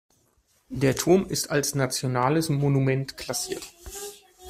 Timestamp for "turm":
0.95-1.27